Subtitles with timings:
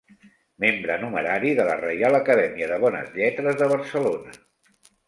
[0.63, 4.39] Membre numerari de la Reial Acadèmia de Bones Lletres de Barcelona.